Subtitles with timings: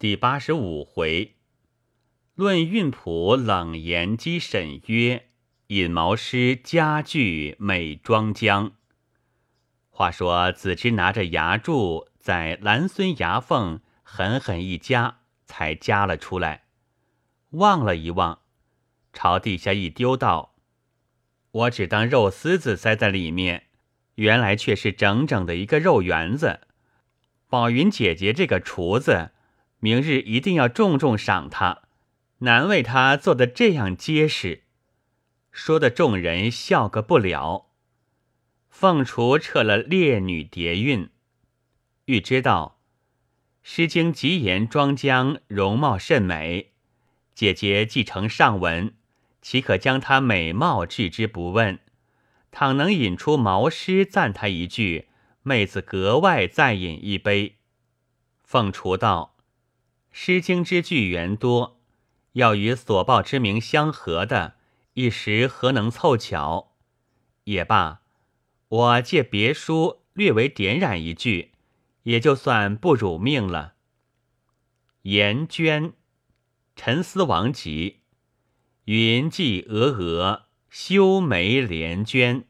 [0.00, 1.34] 第八十五回，
[2.34, 5.28] 论韵谱冷言讥沈约，
[5.66, 8.72] 引毛诗佳句美庄姜。
[9.90, 16.62] 话说子之拿着牙柱在蓝孙牙缝狠狠一夹，才夹了出来。
[17.50, 18.40] 望了一望，
[19.12, 20.54] 朝地下一丢，道
[21.52, 23.66] ：“我只当肉丝子塞在里面，
[24.14, 26.60] 原来却是整整的一个肉圆子。
[27.50, 29.32] 宝云姐姐这个厨子。”
[29.82, 31.84] 明日一定要重重赏他，
[32.40, 34.64] 难为他做的这样结实。
[35.50, 37.70] 说的众人笑个不了。
[38.68, 41.08] 凤雏撤了烈女蝶韵，
[42.04, 42.78] 欲知道
[43.62, 46.72] 《诗经》极言庄姜容貌甚美，
[47.34, 48.94] 姐姐继承上文，
[49.40, 51.78] 岂可将她美貌置之不问？
[52.50, 55.08] 倘能引出毛诗赞她一句，
[55.42, 57.56] 妹子格外再饮一杯。
[58.44, 59.36] 凤雏道。
[60.12, 61.80] 《诗经》之句源多，
[62.32, 64.56] 要与所报之名相合的，
[64.94, 66.72] 一时何能凑巧？
[67.44, 68.02] 也罢，
[68.68, 71.52] 我借别书略为点染一句，
[72.02, 73.74] 也就算不辱命了。
[75.02, 75.94] 颜娟，
[76.76, 78.00] 陈思王集，
[78.84, 82.44] 云髻峨峨，修眉连娟。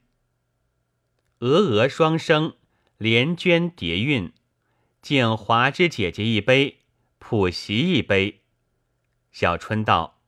[1.38, 2.56] 峨峨双生，
[2.98, 4.32] 连娟叠韵，
[5.00, 6.79] 敬华之姐姐一杯。
[7.20, 8.40] 普习一杯。
[9.30, 10.18] 小春道：“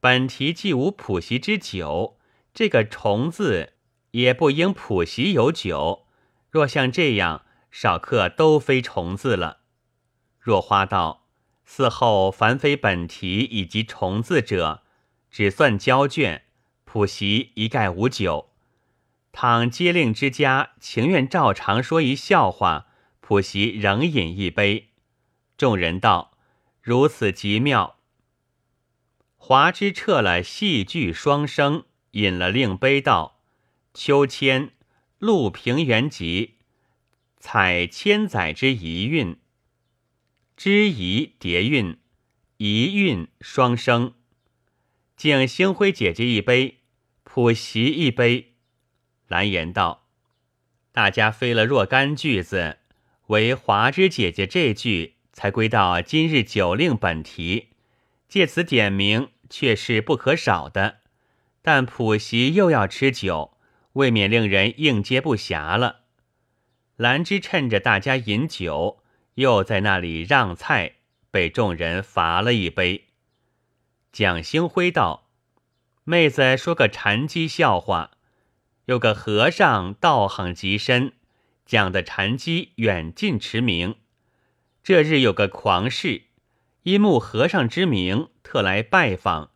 [0.00, 2.18] 本题既无普习之酒，
[2.54, 3.74] 这个虫字
[4.12, 6.06] 也不应普习有酒。
[6.50, 9.58] 若像这样，少客都非虫字了。”
[10.40, 11.26] 若花道
[11.68, 14.84] ：“嗣后凡非本题以及虫字者，
[15.30, 16.44] 只算交卷，
[16.84, 18.52] 普习一概无酒。
[19.32, 22.86] 倘接令之家情愿照常说一笑话，
[23.20, 24.86] 普习仍饮一杯。”
[25.58, 26.38] 众人道
[26.80, 27.98] ：“如此极妙。”
[29.36, 33.40] 华之撤了戏剧双生，引了令杯道
[33.92, 34.70] ：“秋千，
[35.18, 36.54] 陆平原集，
[37.38, 39.36] 采千载之遗韵，
[40.56, 41.98] 之遗叠韵，
[42.58, 44.14] 遗韵双生。
[45.16, 46.78] 敬星辉姐姐一杯，
[47.24, 48.54] 普习一杯。”
[49.26, 50.06] 蓝颜道
[50.92, 52.78] ：“大家飞了若干句子，
[53.26, 57.68] 唯华之姐姐这句。”才归到今日酒令本题，
[58.28, 60.96] 借此点名，却是不可少的。
[61.62, 63.56] 但普席又要吃酒，
[63.92, 66.00] 未免令人应接不暇了。
[66.96, 69.04] 兰芝趁着大家饮酒，
[69.34, 70.94] 又在那里让菜，
[71.30, 73.04] 被众人罚了一杯。
[74.10, 75.28] 蒋兴辉道
[76.02, 78.10] ：“妹子说个禅机笑话，
[78.86, 81.12] 有个和尚道行极深，
[81.64, 83.94] 讲的禅机远近驰名。”
[84.88, 86.22] 这日有个狂士，
[86.84, 89.50] 因慕和尚之名，特来拜访。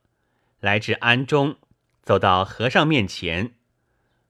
[0.61, 1.57] 来至庵中，
[2.03, 3.55] 走到和尚面前，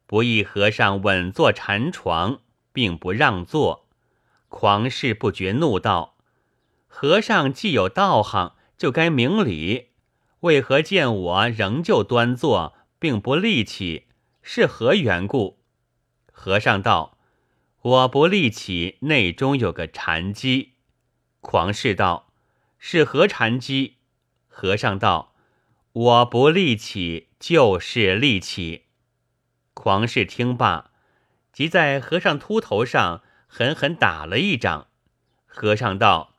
[0.07, 2.43] 不意和尚稳坐禅床，
[2.73, 3.89] 并不让座。
[4.49, 6.19] 狂士不觉怒道
[6.87, 9.89] ：“和尚既有道行，就该明理，
[10.43, 14.07] 为何见我仍旧端坐，并不立起？
[14.41, 15.59] 是何缘故？”
[16.31, 17.19] 和尚道
[17.83, 20.69] ：“我不立起，内中有个禅机。”
[21.43, 22.29] 狂士道
[22.79, 23.97] ：“是何禅机？”
[24.49, 25.35] 和尚道
[25.93, 28.85] ：“我不立起，就是立起。”
[29.75, 30.93] 狂士听罢，
[31.53, 34.87] 即在和尚秃头上狠狠打了一掌。
[35.45, 36.37] 和尚道：“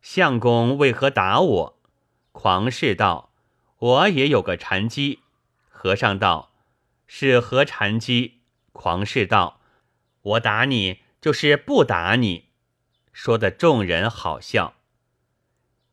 [0.00, 1.80] 相公为何打我？”
[2.32, 3.32] 狂士道
[3.78, 5.20] ：“我也有个禅机。”
[5.68, 6.52] 和尚道
[7.06, 8.40] ：“是何禅机？”
[8.72, 9.60] 狂士道
[10.22, 12.46] ：“我打你，就是不打你。”
[13.22, 14.76] 说的众人好笑。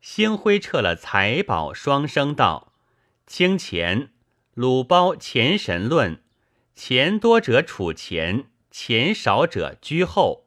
[0.00, 2.72] 星辉撤了财宝双声道
[3.28, 4.12] ：“清钱
[4.54, 6.22] 鲁包钱神论，
[6.74, 10.46] 钱多者储钱，钱少者居后。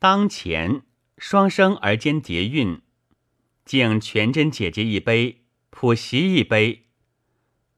[0.00, 0.82] 当前
[1.18, 2.82] 双生而兼叠韵，
[3.64, 6.86] 敬全真姐姐一杯，普习一杯。”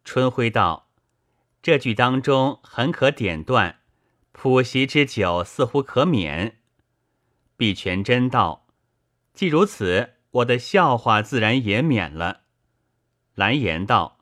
[0.02, 0.88] 春晖道
[1.60, 3.80] ：“这句当中很可点断，
[4.32, 6.54] 普习之酒似乎可免。”
[7.58, 8.68] 碧泉真道
[9.34, 12.42] ：“既如此，我的笑话自然也免了。”
[13.34, 14.20] 蓝颜道：“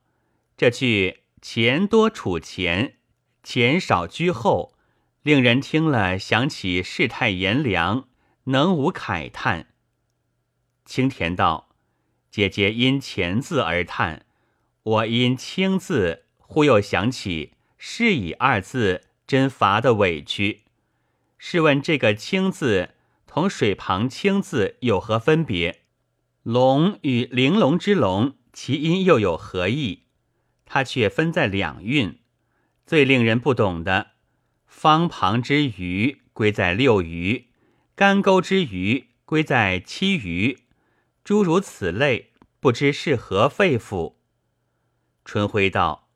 [0.56, 2.96] 这句‘钱多储钱，
[3.42, 4.74] 钱少居后’，
[5.22, 8.08] 令人听了想起世态炎凉，
[8.44, 9.66] 能无慨叹？”
[10.86, 11.68] 青田道
[12.32, 14.24] ：“姐姐因‘钱’字而叹，
[14.82, 20.62] 我因‘清’字，忽又想起‘是以’二字，真罚的委屈。
[21.36, 22.92] 试问这个‘清’字？”
[23.36, 25.82] 同水旁青字有何分别？
[26.42, 30.04] 龙与玲珑之龙，其音又有何异？
[30.64, 32.18] 它却分在两韵。
[32.86, 34.12] 最令人不懂的，
[34.66, 37.48] 方旁之鱼归在六鱼，
[37.94, 40.60] 干沟之鱼归在七鱼，
[41.22, 44.14] 诸如此类，不知是何肺腑。
[45.26, 46.08] 春晖道：“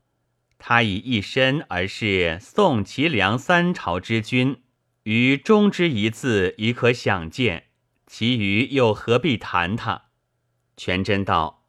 [0.56, 4.62] 他以一身而是宋齐梁三朝之君，
[5.11, 7.65] 于中之一字已可想见，
[8.07, 10.05] 其余又何必谈他？”
[10.79, 11.65] 全真道：“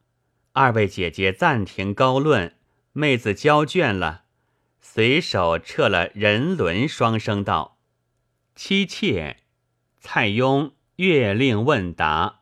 [0.54, 2.56] 二位姐姐暂停高论，
[2.94, 4.26] 妹子交卷了。”
[4.80, 7.80] 随手撤了人伦双声道
[8.54, 9.38] ：“妻妾
[9.98, 12.42] 蔡邕月令问答，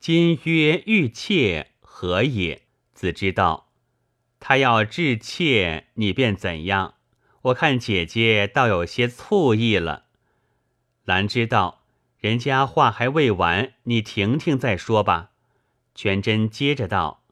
[0.00, 2.62] 今曰欲妾何也？”
[2.94, 3.70] 子知道，
[4.40, 6.94] 他要致妾，你便怎样？
[7.42, 10.03] 我看姐姐倒有些醋意了。
[11.04, 11.82] 兰知道，
[12.18, 15.30] 人家话还未完，你停停再说吧。
[15.94, 17.22] 全真接着道：“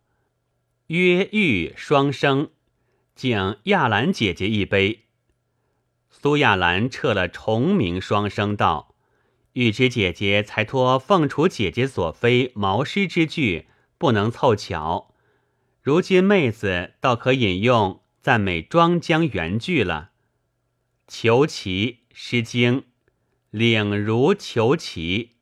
[0.88, 2.50] 曰玉双生。”
[3.14, 5.06] 敬亚兰姐姐一杯。
[6.08, 8.94] 苏亚兰撤了重名双声道
[9.54, 13.66] ：“玉芝姐姐才托凤雏姐姐所非毛诗之句，
[13.98, 15.14] 不能凑巧。
[15.80, 20.10] 如今妹子倒可引用赞美庄姜原句了。
[21.08, 22.80] 求其《诗经》，
[23.52, 25.36] 领如求其。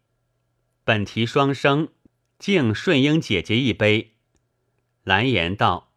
[0.83, 1.91] 本题双生，
[2.41, 4.17] 敬顺英姐姐一杯。”
[5.05, 5.93] 蓝颜道。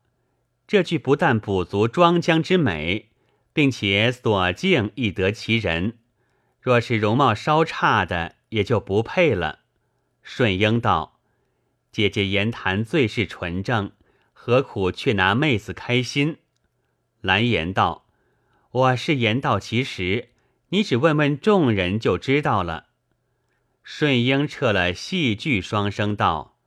[0.67, 3.09] 这句不但补足庄姜之美，
[3.51, 5.97] 并且所敬亦得其人。
[6.61, 9.61] 若是容貌稍差的，也就不配了。
[10.21, 11.19] 顺英道
[11.91, 13.91] ：“姐姐言谈最是纯正，
[14.31, 16.37] 何苦却拿妹子开心？”
[17.21, 18.05] 蓝颜道
[18.71, 20.29] ：“我是言道其实，
[20.73, 22.87] 你只问问众人就知道了。”
[23.83, 26.57] 顺英撤了戏剧双声道：“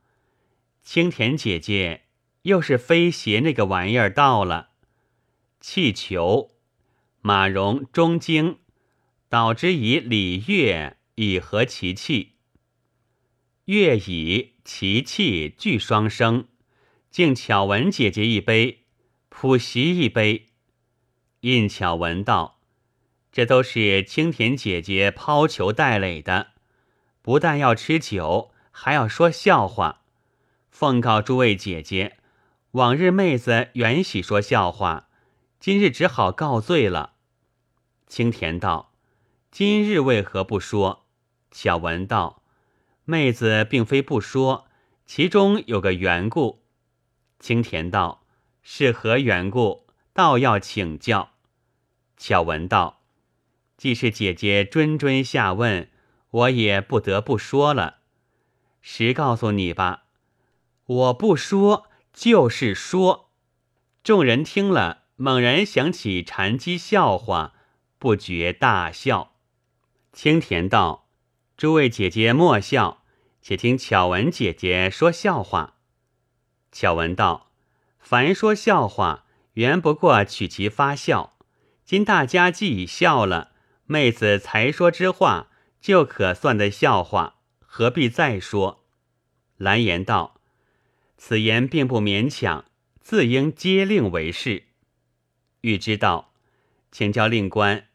[0.83, 2.05] 青田姐姐。”
[2.47, 4.69] 又是飞鞋那个玩意儿到了，
[5.59, 6.53] 气球，
[7.21, 8.59] 马蓉中京，
[9.29, 12.35] 导之以礼乐以和其气。
[13.65, 16.47] 乐以其气俱双生，
[17.11, 18.85] 敬巧文姐姐一杯，
[19.29, 20.47] 普席一杯。
[21.41, 22.56] 印巧文道：
[23.37, 26.53] 这都是青田姐姐抛球带垒的，
[27.21, 30.01] 不但要吃酒，还要说笑话。
[30.71, 32.17] 奉告诸位姐姐。
[32.71, 35.11] 往日妹子原喜说笑话，
[35.61, 37.17] 今日只好告罪了。
[38.07, 38.95] 青田道
[39.53, 41.05] ：“今日为何不说？”
[41.53, 42.43] 小文道
[43.05, 44.67] ：“妹子并非不说，
[45.05, 46.63] 其中有个缘故。”
[47.39, 48.23] 青田道
[48.65, 49.85] ：“是何缘故？
[50.15, 51.33] 倒要请教。”
[52.17, 52.96] 小文道
[53.77, 55.91] ：“既是姐姐谆谆下问，
[56.31, 57.99] 我也不得不说了。
[58.81, 60.05] 实告诉你吧，
[60.87, 61.87] 我不说。”
[62.17, 63.29] 就是说，
[64.03, 67.53] 众人听了，猛然想起禅机笑话，
[67.99, 69.35] 不觉大笑。
[70.15, 71.11] 青田道
[71.59, 73.03] ：“诸位姐姐莫笑，
[73.43, 75.75] 且听巧文姐姐说笑话。”
[76.73, 77.51] 巧文道
[78.01, 81.37] ：“凡说笑话，原不过取其发笑。
[81.85, 83.51] 今大家既已笑了，
[83.87, 85.49] 妹子才说之话，
[85.81, 88.85] 就可算的笑话，何必再说？”
[89.57, 90.41] 蓝颜道。
[91.19, 92.67] 此言并不勉强，
[93.01, 94.65] 自应接令为是。
[95.63, 96.35] 欲知道，
[96.93, 97.87] 请教令官，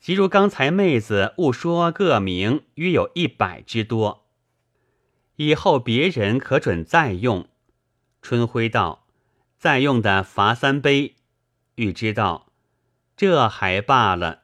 [0.00, 4.26] 即如刚才妹子误说个名，约有一百之多。
[5.36, 7.48] 以后别人可准再用。
[8.22, 9.06] 春晖道
[9.58, 11.16] ：“再用的罚三杯。”
[11.76, 12.50] 欲知道，
[13.14, 14.39] 这还罢了。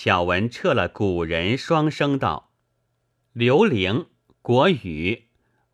[0.00, 2.52] 巧文撤了古人双声道
[3.34, 4.06] ：“刘伶，
[4.42, 5.24] 国语。”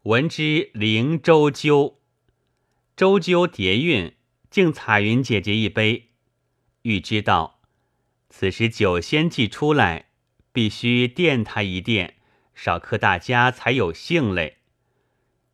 [0.05, 1.99] 闻之灵周鸠，
[2.97, 4.15] 周鸠叠韵，
[4.49, 6.13] 敬彩云姐姐一杯。
[6.81, 7.61] 欲知道，
[8.31, 10.07] 此时酒仙既出来，
[10.55, 12.15] 必须垫他一垫，
[12.55, 14.57] 少客大家才有兴嘞。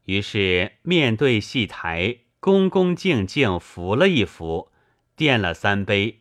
[0.05, 4.71] 于是面对戏台，恭恭敬敬扶了一扶，
[5.17, 6.20] 垫了三杯。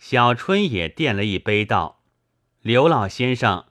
[0.00, 2.00] 小春也垫了一杯，道
[2.62, 3.66] ：“刘老先生，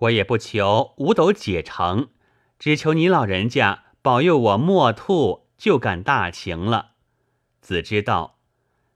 [0.00, 2.10] 我也不求五斗解成。”
[2.60, 6.90] 只求你老人家保佑我莫吐，就干大情了。
[7.62, 8.38] 子知道，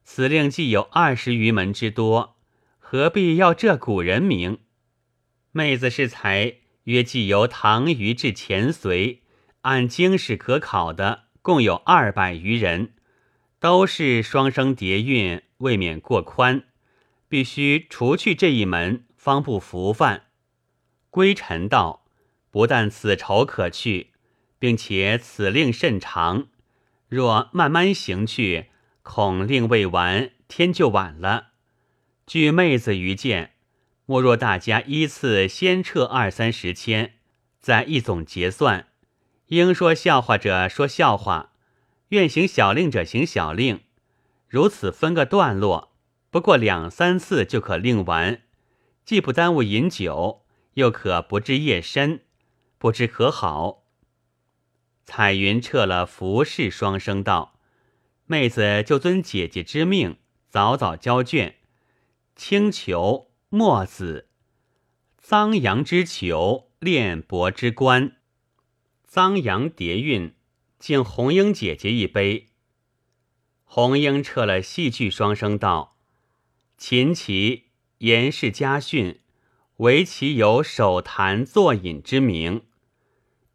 [0.05, 2.37] 此令既有二十余门之多，
[2.79, 4.59] 何必要这古人名？
[5.51, 9.23] 妹子是才约既由唐虞至前隋，
[9.63, 12.93] 按经史可考的，共有二百余人，
[13.59, 16.64] 都是双声叠韵，未免过宽，
[17.28, 20.26] 必须除去这一门，方不服范。
[21.11, 22.02] 归臣道。
[22.50, 24.11] 不但此仇可去，
[24.61, 26.47] 并且此令甚长，
[27.09, 28.66] 若慢慢行去，
[29.02, 31.49] 恐令未完，天就晚了。
[32.28, 33.54] 据妹子愚见，
[34.06, 37.14] 莫若大家依次先撤二三十千，
[37.59, 38.87] 再一总结算。
[39.49, 41.54] 应说笑话者说笑话，
[42.11, 43.80] 愿行小令者行小令，
[44.55, 45.97] 如此分个段落，
[46.31, 48.43] 不过两三次就可令完，
[49.05, 50.45] 既不耽误饮酒，
[50.75, 52.21] 又可不至夜深，
[52.79, 53.83] 不知可好？
[55.05, 57.59] 彩云撤了服侍双声道，
[58.27, 60.19] 妹子就遵姐姐之命，
[60.49, 61.57] 早早交卷。
[62.37, 64.29] 青裘墨子，
[65.21, 68.19] 臧阳之裘，练帛之冠。
[69.13, 70.33] 臧阳叠韵，
[70.79, 72.51] 敬红英姐姐一杯。
[73.75, 75.97] 红英撤了戏剧双声道
[76.78, 77.64] ：“琴棋
[77.99, 79.19] 言是家训，
[79.78, 82.62] 唯其有手弹作饮之名。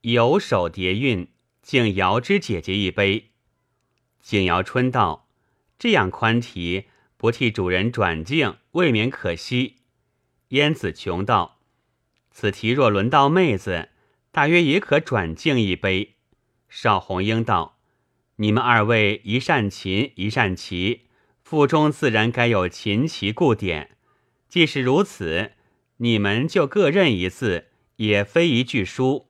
[0.02, 1.30] 有手叠韵，
[1.62, 3.30] 敬瑶之姐姐一杯。”
[4.22, 5.30] 景瑶春道
[5.80, 9.78] ：“这样宽题，不替主人转敬，未免可惜。”
[10.50, 11.60] 燕子琼道
[12.30, 13.88] ：“此题若轮到妹子。”
[14.34, 16.16] 大约也可转敬一杯。
[16.68, 17.79] 邵红英道
[18.42, 21.02] ：“你们二位一善琴，一善棋，
[21.44, 23.98] 腹中自然该有琴棋故典。
[24.48, 25.52] 既是如此，
[25.98, 27.68] 你们就各认一字，
[27.98, 29.28] 也非一句书。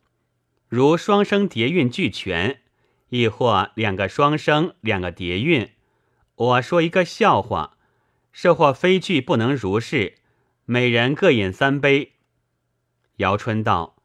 [0.68, 2.62] 如双声叠韵俱全，
[3.10, 5.72] 亦或两个双声，两个叠韵。
[6.36, 7.80] 我说一个笑话，
[8.32, 10.18] 设或非句不能如是，
[10.66, 12.12] 每人各饮三杯。”
[13.18, 13.96] 姚春道。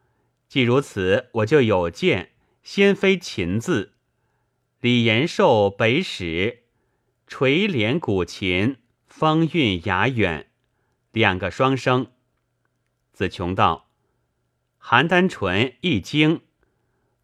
[0.49, 2.31] 既如此，我就有见，
[2.63, 3.94] 先非琴字。
[4.85, 6.65] 李延寿北史，
[7.27, 8.77] 垂帘古琴，
[9.07, 10.51] 风韵雅远，
[11.11, 12.09] 两个双声。
[13.11, 13.89] 子琼道：
[14.79, 16.43] 邯郸淳易经，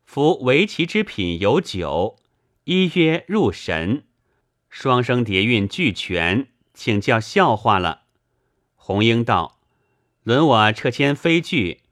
[0.07, 2.17] 夫围棋之品有九，
[2.65, 4.05] 一曰入神。
[4.71, 8.05] 双声叠韵俱全，请教笑话了。
[8.75, 9.61] 红英道：
[10.23, 11.83] 轮我撤迁飞句。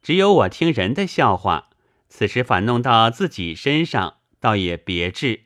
[0.00, 1.68] 只有我听人的笑话，
[2.08, 5.42] 此时反弄到自己身上，倒也别致。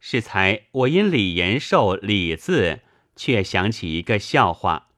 [0.00, 2.80] 适才我因李延寿“李”字，
[3.16, 4.88] 却想起一个笑话。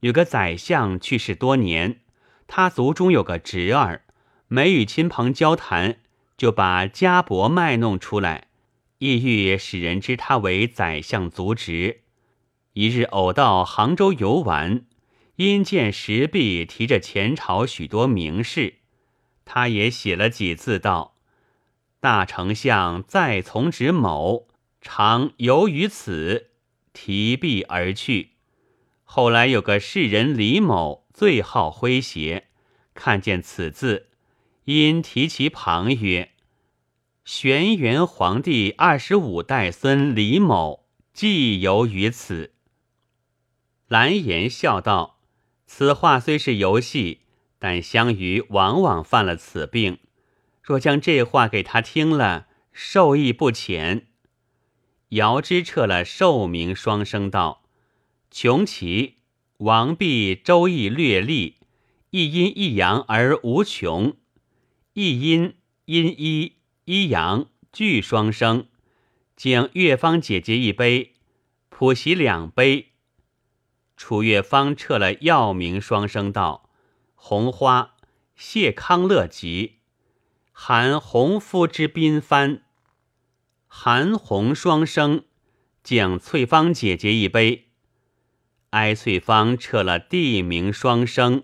[0.00, 2.00] 有个宰相去世多年，
[2.46, 4.04] 他族中有个侄儿，
[4.48, 5.98] 没与亲朋交谈，
[6.36, 8.48] 就把家伯卖弄出来，
[8.98, 12.02] 意欲使人知他为宰相族侄。
[12.72, 14.84] 一日偶到杭州游玩。
[15.36, 18.74] 因见石壁提着前朝许多名士，
[19.44, 21.13] 他也写了几字道
[22.04, 24.46] ：“大丞相再从侄某，
[24.82, 26.50] 常游于此。”
[26.92, 28.32] 提壁而去。
[29.04, 32.48] 后来有个士人李某，最好诙谐，
[32.92, 34.08] 看见此字，
[34.64, 36.32] 因提其旁曰
[37.24, 40.84] ：“玄元皇帝二十五代孙李某，
[41.14, 42.52] 既游于此。”
[43.88, 45.20] 蓝颜笑道。
[45.66, 47.22] 此话虽是游戏，
[47.58, 49.98] 但相于往往犯了此病。
[50.64, 54.06] 若将这话给他听了，受益不浅。
[55.10, 57.64] 尧之撤了寿名双声道
[58.32, 59.18] ：“穷奇，
[59.58, 61.58] 王弼《周易》略历，
[62.10, 64.16] 一阴一阳而无穷。
[64.94, 65.54] 一阴
[65.84, 66.54] 阴一
[66.86, 68.66] 一阳俱双生，
[69.36, 71.12] 敬月芳姐姐一杯，
[71.68, 72.92] 普席两杯。”
[73.98, 76.70] 楚月芳撤了药名双声道
[77.14, 77.96] ：“红花
[78.34, 79.80] 谢康乐集，
[80.56, 82.62] 含红夫之宾番。
[83.66, 85.24] 含红双生，
[85.82, 87.72] 敬翠芳姐姐一杯。
[88.70, 91.42] 哀翠芳撤了地名双生。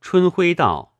[0.00, 0.98] 春晖道：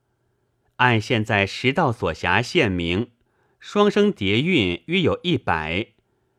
[0.76, 3.10] 按现在十道所辖县名，
[3.58, 5.88] 双生叠韵约有一百。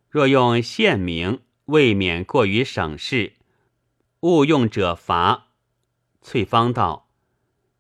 [0.10, 3.34] 若用县名，未免过于省事。”
[4.22, 5.50] 误用者罚。
[6.22, 7.10] 翠芳道：“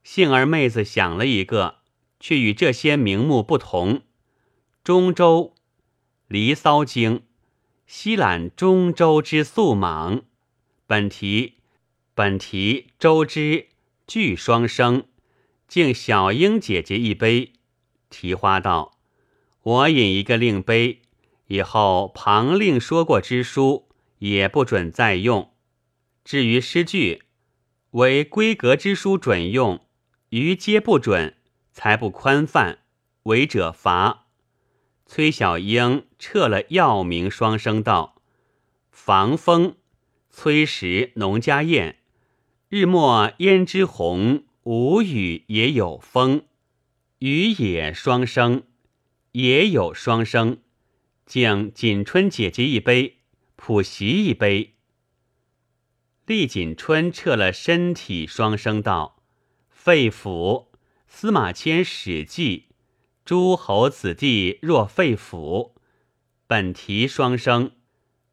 [0.03, 1.82] 幸而妹子想了一个，
[2.23, 4.03] 却与这些名目不同。
[4.81, 5.55] 中州，
[6.29, 7.19] 《离骚经》，
[7.85, 10.23] 西览中州之素莽。
[10.87, 11.55] 本题，
[12.15, 13.67] 本题周之
[14.07, 15.03] 俱双生，
[15.67, 17.51] 敬小英姐姐一杯。
[18.09, 18.97] 提花道：
[19.61, 21.01] 我饮一个令杯，
[21.47, 23.89] 以后旁令说过之书，
[24.19, 25.51] 也不准再用。”
[26.23, 27.23] 至于诗句，
[27.91, 29.85] 为规格之书准用，
[30.29, 31.35] 余皆不准，
[31.73, 32.77] 才不宽泛，
[33.23, 34.27] 违者罚。
[35.05, 38.21] 崔小英撤了药名双声道：
[38.91, 39.75] 防风，
[40.29, 41.97] 崔石农家宴，
[42.69, 46.45] 日末胭脂红，无雨也有风。
[47.19, 48.63] 雨也双生，
[49.33, 50.59] 也有双生，
[51.25, 53.17] 敬锦春姐姐一杯，
[53.55, 54.75] 普席一杯。
[56.25, 59.23] 厉锦春撤了身体，双生道
[59.69, 60.67] ：“肺腑，
[61.15, 62.69] 司马迁史记，
[63.23, 65.73] 诸侯子弟若肺腑。”
[66.47, 67.73] 本题双生，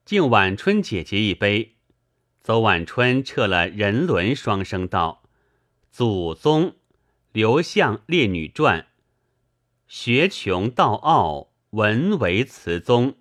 [0.07, 1.77] 敬晚春姐姐一杯。
[2.41, 5.23] 邹晚春撤了人伦，双生道
[5.93, 6.75] ：“祖宗，
[7.33, 8.87] 刘向列女传，
[9.87, 13.19] 学穷道傲，文为词宗。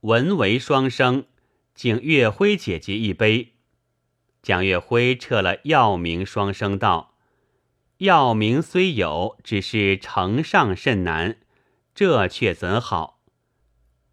[0.00, 1.26] 文为双生，
[1.74, 3.52] 敬月辉姐姐一杯。”
[4.42, 7.17] 蒋月辉撤了药名，双声道
[7.98, 11.38] ：“药名虽有，只是承上甚难，
[11.94, 13.22] 这却怎好？”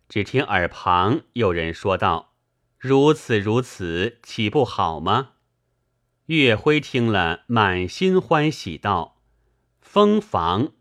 [0.10, 2.34] 只听耳旁有人说道
[2.78, 5.32] ：“如此如此，岂不好吗？”
[6.28, 9.22] 岳辉听了，满心欢喜道
[9.82, 10.74] ：“封房，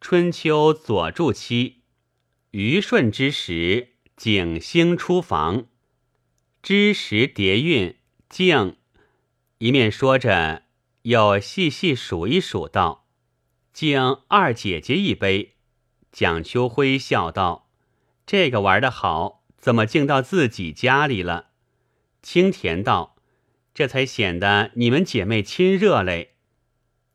[0.00, 1.82] 春秋左柱期，
[2.52, 5.66] 虞舜之时，景星出房，
[6.62, 7.96] 知时叠韵，
[8.28, 8.76] 敬。”
[9.58, 10.64] 一面说着，
[11.06, 13.06] 又细细数一数，道
[13.72, 15.54] ：“敬二姐姐一杯。”
[16.10, 17.70] 蒋秋辉笑道
[18.26, 21.50] ：“这个玩的好，怎么敬到自己家里了？”
[22.22, 23.14] 清田道
[23.72, 26.34] ：“这才显得你们姐妹亲热嘞。”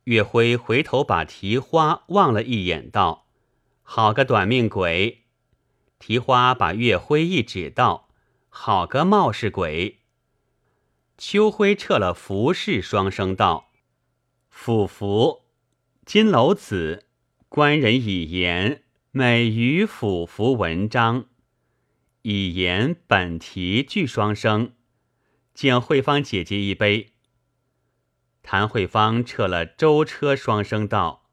[0.06, 3.28] 月辉回头把提花望了一眼，道
[3.84, 5.26] ：“好个短命鬼！”
[6.00, 8.08] 提花把月辉一指，道
[8.48, 10.00] ：“好个冒失鬼！”
[11.20, 13.68] 秋辉撤了服饰，双声道
[14.52, 15.42] ：“府服，
[16.06, 17.08] 金楼子，
[17.50, 21.26] 官人以言，美于府服文章。
[22.22, 24.74] 以言本题俱双生，
[25.56, 27.14] 敬慧芳姐姐一杯。”
[28.44, 31.30] 谭慧芳撤了舟车，双声道：“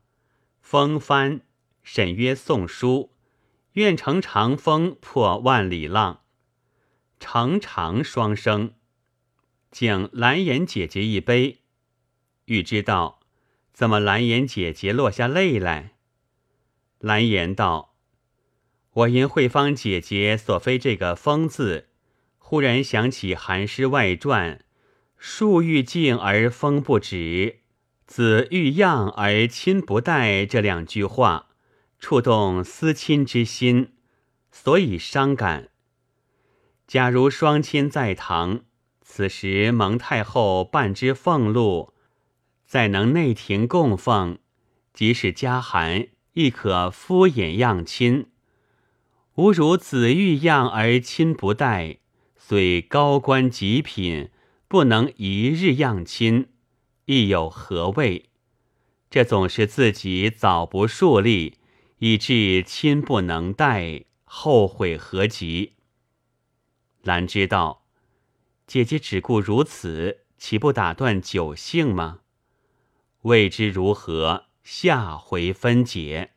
[0.62, 1.42] 风帆，
[1.82, 3.12] 沈约送书，
[3.72, 6.22] 愿乘长风破万里浪。
[7.20, 8.72] 乘长双生。”
[9.70, 11.58] 敬蓝颜姐姐一杯，
[12.48, 13.20] 欲知道
[13.72, 15.92] 怎么蓝颜姐姐落下泪来。
[16.98, 17.94] 蓝颜道
[18.92, 21.88] ：“我因慧芳姐姐所非这个‘风’字，
[22.38, 24.56] 忽然想起《寒诗外传》
[25.16, 27.60] ‘树欲静而风不止，
[28.06, 31.50] 子欲养而亲不待’这两句话，
[31.98, 33.92] 触动思亲之心，
[34.50, 35.68] 所以伤感。
[36.86, 38.64] 假如双亲在堂。”
[39.10, 41.94] 此时蒙太后半之俸禄，
[42.68, 44.40] 再能内廷供奉，
[44.92, 48.26] 即使家寒，亦可敷衍样亲。
[49.36, 52.00] 吾如子欲样而亲不待，
[52.36, 54.28] 虽高官极品，
[54.68, 56.48] 不能一日样亲，
[57.06, 58.28] 亦有何谓？
[59.08, 61.56] 这总是自己早不树立，
[62.00, 65.72] 以致亲不能待，后悔何及？
[67.02, 67.86] 兰知道。
[68.66, 72.18] 姐姐只顾如此，岂不打断酒兴吗？
[73.22, 76.30] 未知如何，下回分解。